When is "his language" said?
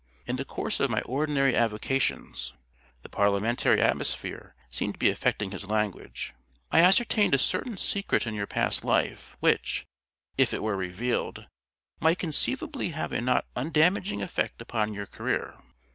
5.51-6.33